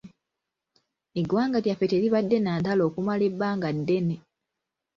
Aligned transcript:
Eggwanga 1.19 1.57
lyaffe 1.63 1.85
teribadde 1.91 2.37
na 2.41 2.51
ntalo 2.61 2.81
okumala 2.89 3.23
ebbanga 3.29 3.69
ddene. 3.77 4.15